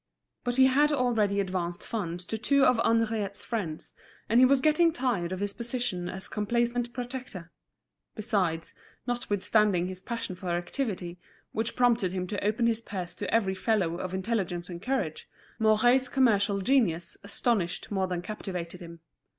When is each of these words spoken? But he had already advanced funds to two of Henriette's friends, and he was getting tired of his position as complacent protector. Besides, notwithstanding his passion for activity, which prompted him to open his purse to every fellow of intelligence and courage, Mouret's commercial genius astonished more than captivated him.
But 0.43 0.55
he 0.55 0.65
had 0.65 0.91
already 0.91 1.39
advanced 1.39 1.83
funds 1.85 2.25
to 2.25 2.37
two 2.39 2.65
of 2.65 2.81
Henriette's 2.83 3.45
friends, 3.45 3.93
and 4.27 4.39
he 4.39 4.47
was 4.47 4.59
getting 4.59 4.91
tired 4.91 5.31
of 5.31 5.39
his 5.41 5.53
position 5.53 6.09
as 6.09 6.27
complacent 6.27 6.91
protector. 6.91 7.51
Besides, 8.15 8.73
notwithstanding 9.05 9.85
his 9.85 10.01
passion 10.01 10.35
for 10.35 10.49
activity, 10.49 11.19
which 11.51 11.75
prompted 11.75 12.13
him 12.13 12.25
to 12.29 12.43
open 12.43 12.65
his 12.65 12.81
purse 12.81 13.13
to 13.13 13.31
every 13.31 13.53
fellow 13.53 13.97
of 13.99 14.15
intelligence 14.15 14.69
and 14.71 14.81
courage, 14.81 15.29
Mouret's 15.59 16.09
commercial 16.09 16.61
genius 16.61 17.15
astonished 17.23 17.91
more 17.91 18.07
than 18.07 18.23
captivated 18.23 18.79
him. 18.81 19.01